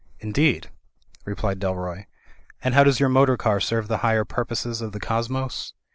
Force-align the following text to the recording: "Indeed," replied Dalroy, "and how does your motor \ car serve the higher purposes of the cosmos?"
"Indeed," 0.19 0.71
replied 1.25 1.59
Dalroy, 1.59 2.07
"and 2.63 2.73
how 2.73 2.83
does 2.83 2.99
your 2.99 3.07
motor 3.07 3.37
\ 3.37 3.37
car 3.37 3.59
serve 3.59 3.87
the 3.87 3.97
higher 3.99 4.25
purposes 4.25 4.81
of 4.81 4.93
the 4.93 4.99
cosmos?" 4.99 5.73